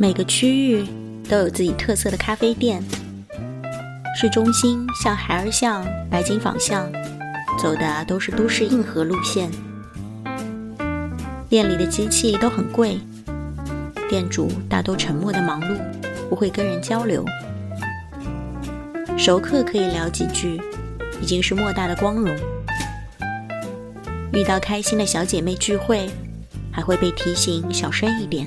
[0.00, 0.86] 每个区域
[1.28, 2.80] 都有自己特色的咖啡店。
[4.14, 6.88] 市中心像孩儿巷、白金坊巷，
[7.60, 9.50] 走的都是都市硬核路线。
[11.48, 13.00] 店里的机器都很贵，
[14.08, 15.76] 店主大都沉默的忙碌，
[16.30, 17.24] 不会跟人交流。
[19.16, 20.60] 熟客可以聊几句，
[21.20, 22.36] 已经是莫大的光荣。
[24.32, 26.08] 遇到开心的小姐妹聚会，
[26.70, 28.46] 还会被提醒小声一点。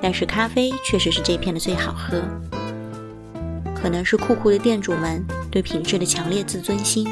[0.00, 2.22] 但是咖啡确实是这片的最好喝。
[3.74, 7.08] 可能是酷酷的店主们对品质的强烈自尊心，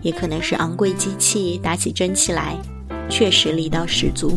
[0.00, 2.56] 也可能是昂贵机器打起蒸汽来，
[3.08, 4.36] 确实力道十足。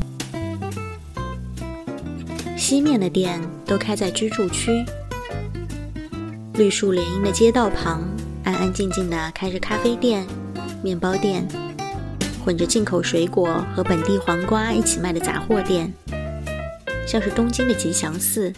[2.57, 4.83] 西面的店都开在居住区，
[6.55, 8.01] 绿树连荫的街道旁，
[8.43, 10.25] 安安静静的开着咖啡店、
[10.83, 11.47] 面包店，
[12.43, 15.93] 混着进口水果和本地黄瓜一起卖的杂货店，
[17.07, 18.51] 像是东京的吉祥寺。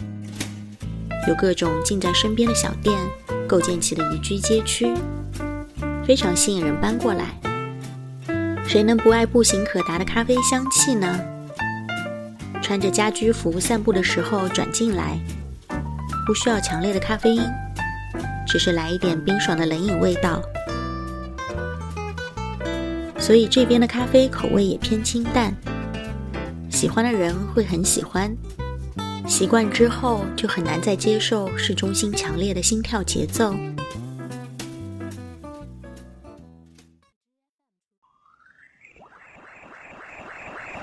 [1.28, 2.96] 有各种近在身边的小店
[3.48, 4.94] 构建起了宜居街区，
[6.06, 7.38] 非常吸引人搬过来。
[8.64, 11.18] 谁能不爱步行可达的咖啡香气呢？
[12.62, 15.18] 穿着家居服散步的时候转进来，
[16.26, 17.42] 不需要强烈的咖啡因，
[18.46, 20.42] 只是来一点冰爽的冷饮味道。
[23.18, 25.54] 所以这边的咖啡口味也偏清淡，
[26.86, 28.32] 喜欢的人会很喜欢。
[29.26, 33.52] 习惯之后，就很难再接受市中心强烈的心跳节奏。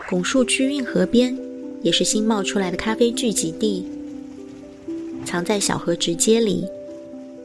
[0.10, 1.38] 拱墅区运河边
[1.82, 3.88] 也是新冒出来的咖啡聚集地，
[5.24, 6.68] 藏在小河直街里，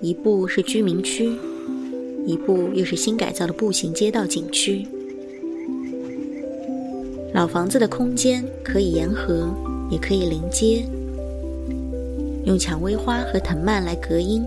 [0.02, 1.38] 一步是居民区，
[2.26, 4.84] 一步又是新改造的步行街道景区。
[7.32, 9.48] 老房子的空间可以沿河。
[9.90, 10.84] 也可以临街，
[12.44, 14.44] 用蔷薇花和藤蔓来隔音。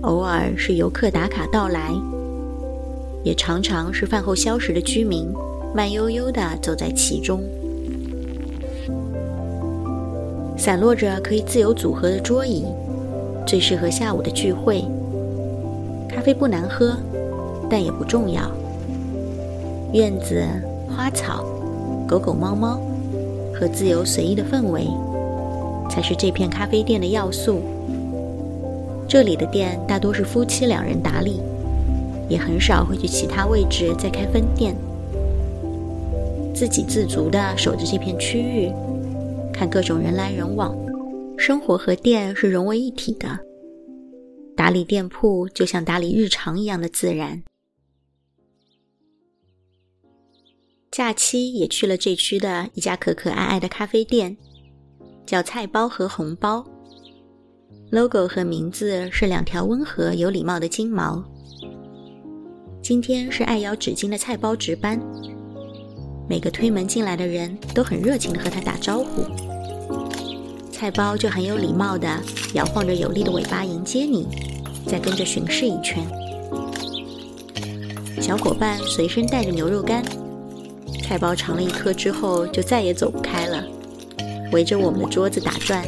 [0.00, 1.92] 偶尔是游客打卡到来，
[3.22, 5.28] 也常常是饭后消食的居民
[5.74, 7.42] 慢悠悠地走在其中。
[10.56, 12.64] 散落着可以自由组合的桌椅，
[13.46, 14.82] 最适合下午的聚会。
[16.08, 16.96] 咖啡不难喝，
[17.68, 18.50] 但也不重要。
[19.92, 20.42] 院子、
[20.98, 21.44] 花草、
[22.08, 22.76] 狗狗、猫猫。
[23.54, 24.86] 和自由随意的氛围，
[25.90, 27.60] 才是这片咖啡店的要素。
[29.08, 31.40] 这里的店大多是夫妻两人打理，
[32.28, 34.76] 也很少会去其他位置再开分店。
[36.54, 38.72] 自给自足地守着这片区域，
[39.52, 40.76] 看各种人来人往，
[41.36, 43.28] 生活和店是融为一体的。
[44.56, 47.42] 打理店铺就像打理日常一样的自然。
[50.98, 54.36] 假期也去了这区的一家可可爱爱的咖啡店，
[55.24, 56.66] 叫菜包和红包。
[57.92, 61.22] logo 和名字是两条温和有礼貌的金毛。
[62.82, 65.00] 今天是爱咬纸巾的菜包值班，
[66.28, 69.22] 每个推门进来的人都很热情的和他打招呼。
[70.72, 72.08] 菜包就很有礼貌的
[72.54, 74.26] 摇晃着有力的尾巴迎接你，
[74.84, 76.04] 再跟着巡视一圈。
[78.20, 80.02] 小伙伴随身带着牛肉干。
[81.08, 83.64] 菜包尝了一颗之后，就再也走不开了，
[84.52, 85.82] 围着我们的桌子打转，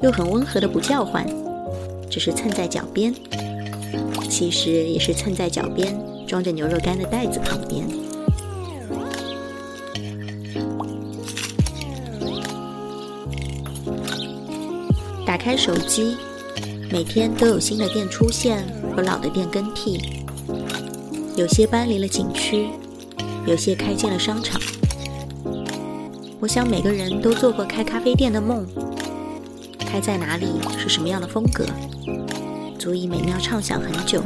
[0.00, 1.26] 又很温和的不叫唤，
[2.08, 3.14] 只是蹭在脚边，
[4.30, 5.94] 其实也是蹭在脚边
[6.26, 7.86] 装着牛肉干的袋子旁边。
[15.26, 16.16] 打开手机，
[16.90, 18.64] 每天都有新的店出现
[18.96, 20.00] 和老的店更替，
[21.36, 22.70] 有些搬离了景区。
[23.46, 24.60] 有些开进了商场。
[26.38, 28.66] 我想每个人都做过开咖啡店的梦，
[29.78, 30.46] 开在哪里，
[30.78, 31.64] 是什么样的风格，
[32.78, 34.22] 足以美妙畅想很久。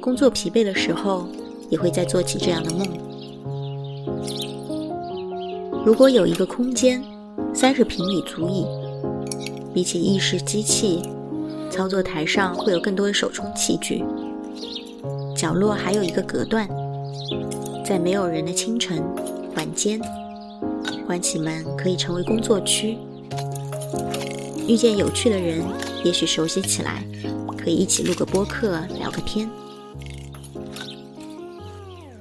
[0.00, 1.28] 工作疲惫的时候，
[1.70, 2.86] 也会再做起这样的梦。
[5.86, 7.02] 如果有一个空间，
[7.54, 8.66] 三十平米足矣。
[9.72, 11.02] 比起意式机器，
[11.70, 14.04] 操作台上会有更多的手冲器具。
[15.34, 16.68] 角落还有一个隔断。
[17.84, 19.02] 在没有人的清晨、
[19.56, 20.00] 晚间，
[21.06, 22.96] 关起门可以成为工作区。
[24.68, 25.62] 遇见有趣的人，
[26.04, 27.04] 也许熟悉起来，
[27.58, 29.50] 可以一起录个播客、聊个天。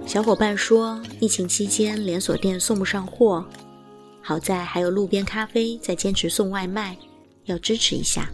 [0.06, 3.46] 小伙伴说，疫情期间连锁店送不上货，
[4.22, 6.98] 好在还有路边咖啡在坚持送外卖，
[7.46, 8.30] 要支持一下，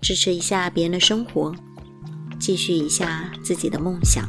[0.00, 1.54] 支持一下别人的生活，
[2.38, 4.24] 继续一下自己的梦想。